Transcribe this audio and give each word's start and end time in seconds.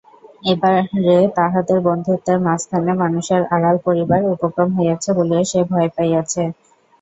এবারে 0.43 0.81
তাহাদের 1.37 1.77
বন্ধুত্বের 1.87 2.37
মাঝখানে 2.41 2.91
মানুষের 3.03 3.41
আড়াল 3.55 3.75
পড়িবার 3.85 4.21
উপক্রম 4.33 4.69
হইয়াছে 4.77 5.09
বলিয়া 5.17 5.43
সে 5.43 5.59
ভয় 5.69 5.89
পাইয়াছে। 5.95 6.43